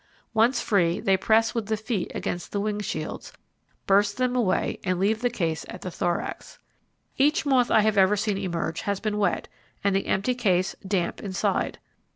[0.33, 3.33] Once free, they press with the feet against the wing shields,
[3.85, 6.57] burst them away and leave the case at the thorax.
[7.19, 9.47] Each moth I ever have seen emerge has been wet
[9.83, 11.77] and the empty case damp inside.